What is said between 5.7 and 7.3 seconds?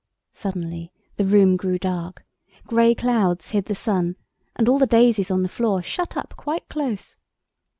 shut up quite close.